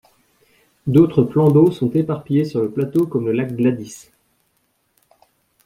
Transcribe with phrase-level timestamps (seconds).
[0.87, 4.09] D'autres plans d'eau sont éparpillés sur le plateau comme le lac Gladys.